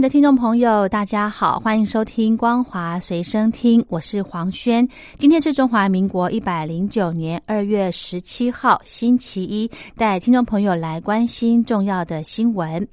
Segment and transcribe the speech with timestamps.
[0.00, 4.86] 的听众朋友，大家好，欢迎收听光华随身听，我是黄轩。
[5.18, 12.86] 今天是中华民国一百零九年二月十七号，星期一，带听众朋友来关心重要的新闻。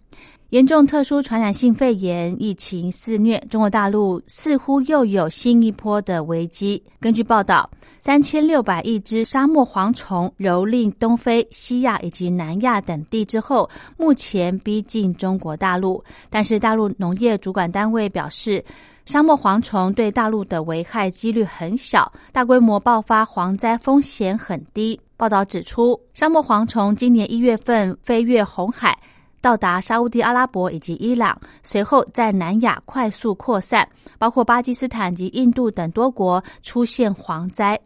[0.51, 6.83] 严重特殊传染性肺炎疫情肆虐，中国大陆似乎又有新一波的危机。
[6.99, 7.69] 根据报道，
[7.99, 16.03] 三千六百亿只沙漠蝗虫蹂躏东非、西亚以及南亚等地之后，目前逼近中国大陆。
[16.29, 18.61] 但是，大陆农业主管单位表示，
[19.05, 24.99] 沙漠蝗虫对大陆的危害几率很小，大规模爆发蝗灾风险很低。
[25.15, 28.99] 报道指出，沙漠蝗虫今年一月份飞越红海。
[29.41, 33.87] 到达沙地阿拉伯以及伊朗，随后在南亚快速扩散，
[34.19, 37.77] 包括巴基斯坦及印度等多国出现蝗灾。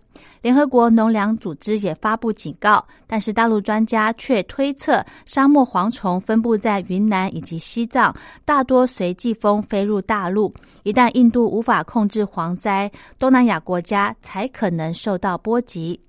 [0.41, 10.53] 联合国农粮组织也发布警告，但是大陆专家却推测，沙漠蝗虫分布在云南以及西藏，大多随季风飞入大陆。
[10.83, 15.99] 一旦印度无法控制蝗灾，东南亚国家才可能受到波及。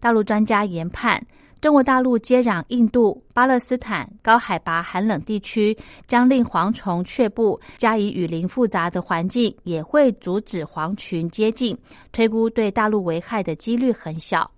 [0.00, 1.20] 大陆专家研判。
[1.60, 11.76] 中国大陆接壤印度、巴勒斯坦高海拔寒冷地区，将令蝗虫却步；加以雨林复杂的环境，也会阻止蝗群接近。
[12.12, 14.48] 推估对大陆危害的几率很小。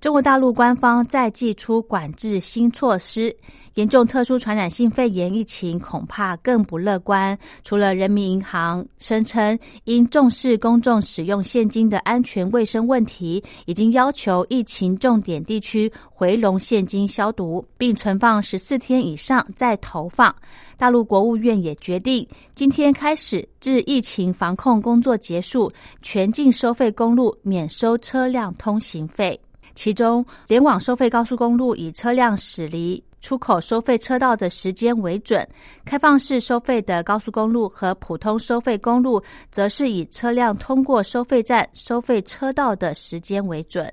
[0.00, 3.34] 中国大陆官方再祭出管制新措施，
[3.74, 7.36] 严重特殊传染性肺炎疫情恐怕更不乐观。
[7.64, 20.34] 除了人民银行声称因重视公众使用现金的安全卫生问题，已经要求疫情重点地区回笼现金消毒，并存放十四天以上再投放。
[20.76, 25.72] 大陆国务院也决定今天开始至疫情防控工作结束，
[26.02, 29.40] 全境收费公路免收车辆通行费。
[29.76, 35.46] 其中，联网收费高速公路以车辆驶离出口收费车道的时间为准；
[35.84, 43.92] 开放式收费的高速公路和普通收费公路，则是以车辆通过收费站收费车道的时间为准。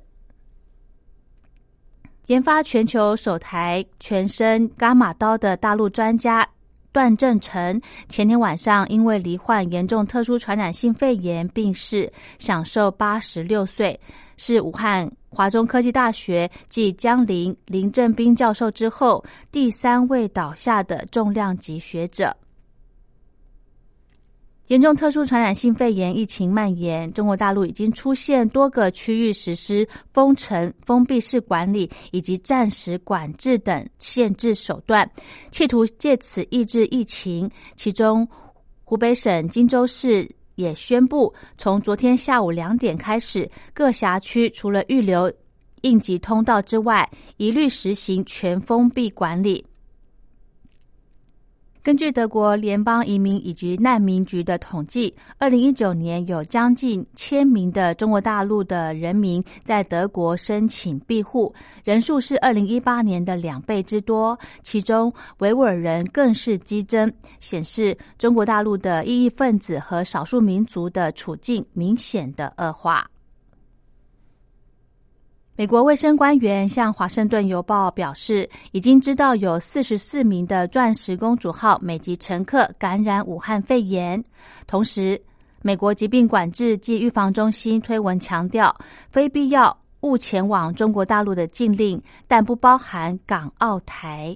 [2.28, 6.48] 研发全球首台全身伽马刀的大陆专家
[6.94, 14.00] 段正成，前天晚上因为罹患严重特殊传染性肺炎病逝，享受八十六岁，
[14.38, 15.12] 是武汉。
[15.30, 22.38] 华中科技大学继江林林正斌教授之后，第三位倒下的重量级学者。
[24.68, 35.10] 严重特殊传染性肺炎疫情蔓延，中国大陆已经出现多个区域实施封城、封闭式管理以及暂时管制等限制手段，
[35.52, 37.50] 企图借此抑制疫情。
[37.76, 38.28] 其中，
[38.84, 40.30] 湖北省荆州市。
[40.56, 45.34] 也宣布，从昨天下午两点开始，各辖区除了预留
[45.82, 49.66] 应急通道之外，一律实行全封闭管理。
[51.84, 64.40] 根据德国联邦移民以及难民局的统计，二零一九年有将近千名的中国大陆的人民在德国申请庇护，人数是二零一八年的两倍之多。
[64.62, 67.12] 其中维吾尔人更是激增，
[67.42, 73.06] 显示中国大陆的异议分子和少数民族的处境明显的恶化。
[75.56, 84.22] 美国卫生官员向《华盛顿邮报》表示，已经知道有四十四名的“钻石公主号”美籍乘客感染武汉肺炎。
[84.66, 85.22] 同时，
[85.62, 88.76] 美国疾病管制及预防中心推文强调，
[89.10, 94.36] 非必要勿前往中国大陆的禁令，但不包含港澳台。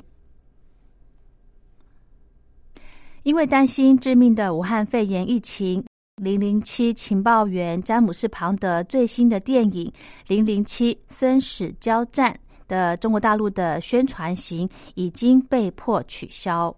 [3.24, 5.84] 因为担心致命的武汉肺炎疫情。
[6.20, 9.86] 零零七情报员詹姆斯·庞德最新的电影
[10.28, 12.34] 《零零七生死交战》
[12.68, 16.76] 的中国大陆的宣传行已经被迫取消。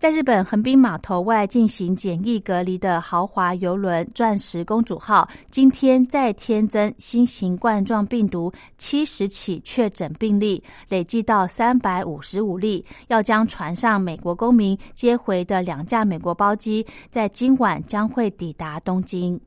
[0.00, 12.82] 在日本横滨码头外进行简易隔离的豪华游轮“钻石公主号”，今天再添增新型冠状病毒七十起确诊病例，累计到三百五十五例。
[13.08, 19.38] 要将船上美国公民接回的两架美国包机，在今晚将会抵达东京。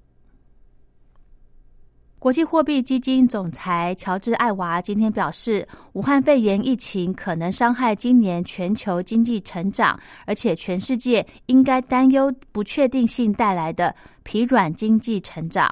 [2.23, 13.93] 国际货币基金总裁乔治·艾娃今天表示，武汉肺炎疫情可能伤害今年全球经济成长，而且全世界应该担忧不确定性带来的
[14.23, 15.69] 疲软经济成长。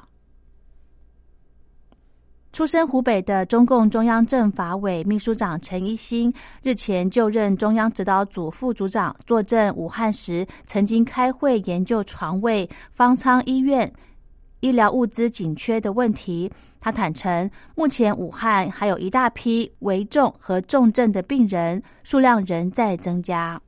[2.52, 6.30] 出身湖北的中共中央政法委秘书长陈一新
[6.62, 13.90] 日前就任中央指导组副组长，坐镇武汉时，曾经开会研究床位、方舱医院。
[14.62, 16.48] 医疗物资紧缺的问题，
[16.80, 23.60] 他坦诚，目前武汉还有一大批危重和重症的病人，数量仍在增加。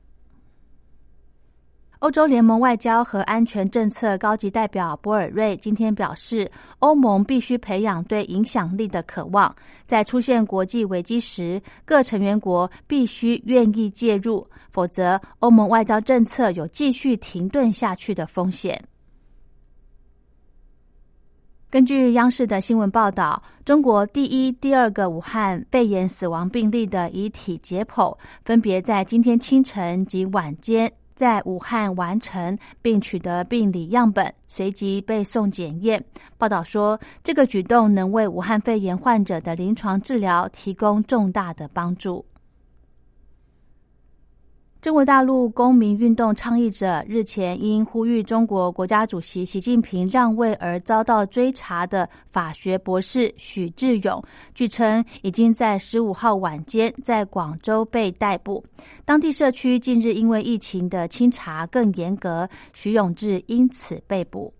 [1.99, 6.49] 欧洲联盟外交和安全政策高级代表博尔瑞今天表示，
[6.79, 9.53] 欧盟必须培养对影响力的渴望，
[9.85, 18.81] 在出现国际危机时，各成员国必须愿意介入，否则欧盟外交政策有继续停顿下去的风险。
[21.75, 36.01] 根据央视的新闻报道，中国第一、第二个武汉肺炎死亡病例的遗体解剖，分别在今天清晨及晚间在武汉完成，并取得病理样本，随即被送检验。
[36.37, 42.25] 报道说，这个举动能为武汉肺炎患者的临床治疗提供重大的帮助。
[44.85, 54.23] 中国大陆公民运动倡议者日前因呼吁中国国家主席习近平让位而遭到追查的法学博士许志勇，
[54.53, 58.63] 据称已经在十五号晚间在广州被逮捕。
[59.05, 64.53] 当地社区近日因为疫情的清查更严格，许永志因此被捕。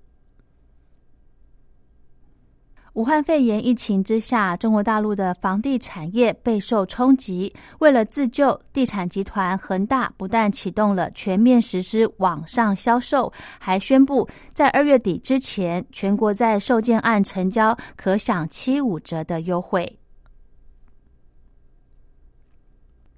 [2.96, 7.54] 武汉肺炎疫情之下，中国大陆的房地产业备受冲击。
[7.80, 20.00] 为了自救，地产集团恒大不但启动了全面实施网上销售，还宣布在二月底之前，全国在售建案成交可享七五折的优惠。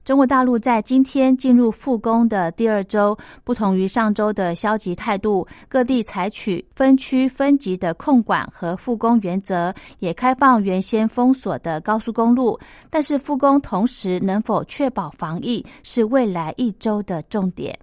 [0.08, 12.58] 中国大陆在今天进入复工的第二周，不同于上周的消极态度，各地采取分区分级的控管和复工原则，也开放原先封锁的高速公路。
[12.90, 17.78] 但是复工同时能否确保防疫，是未来一周的重点。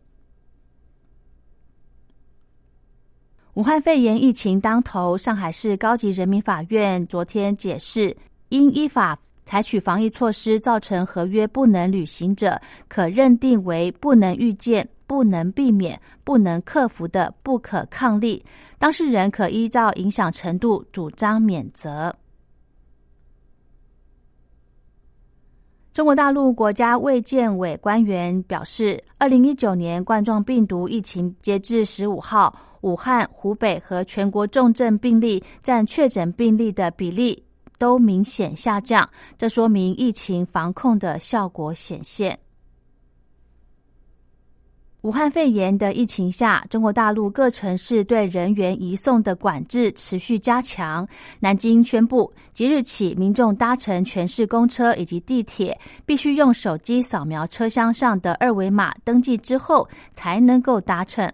[3.53, 8.17] 武汉肺炎疫情当头，上海市高级人民法院昨天解释，
[8.49, 9.19] 应依法。
[9.45, 18.45] 采取防疫措施造成合约不能履行者，可认定为不能预见、不能避免、不能克服的不可抗力，
[18.79, 22.15] 当事人可依照影响程度主张免责。
[25.93, 37.44] 中国大陆国家卫健委官员表示，二零一九年冠状病毒疫情截至十五号，武汉、湖北和全国重症病例占确诊病例的比例。
[37.79, 42.39] 都明显下降，这说明疫情防控的效果显现。
[45.03, 51.07] 武汉肺炎的疫情下，中国大陆各城市对人员移送的管制持续加强。
[51.39, 61.31] 南京宣布，即日起，民众搭乘全市公车以及地铁，必须用手机扫描车厢上的二维码登记之后，才能够搭乘。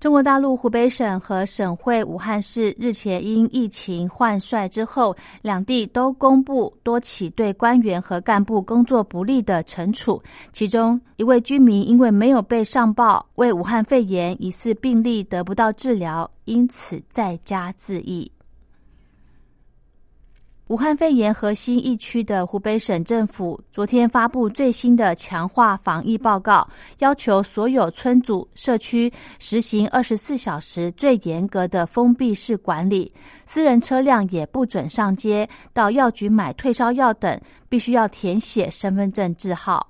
[0.00, 10.22] 中国大陆湖北省和省会武汉市日前因疫情换帅之后，两地都公布多起对官员和干部工作不利的惩处。
[10.52, 18.30] 其中一位居民因为没有被上报为武汉肺炎疑似病例得不到治疗，因此在家自缢。
[20.68, 33.10] 武汉肺炎核心疫区的湖北省政府昨天发布最新的强化防疫报告，要求所有村组、社区实行二十四小时最严格的封闭式管理，
[33.46, 39.88] 私人车辆也不准上街，到药局买退烧药等，必须要填写身份证字号。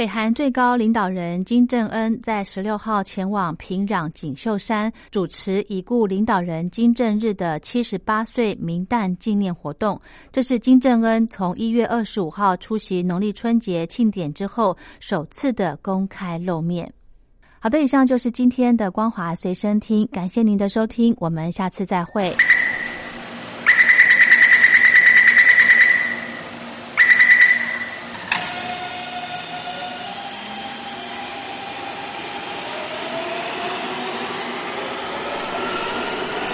[0.00, 10.00] 北韩最高领导人金正恩在十六号前往平壤锦绣山主持已故领导人金正日的七十八岁冥诞纪念活动。
[10.32, 16.90] 这是金正恩从一月二十五号出席农历春节庆典之后首次的公开露面。
[17.58, 22.34] 好的，以上就是今天的光华随身听，感谢您的收听，我们下次再会。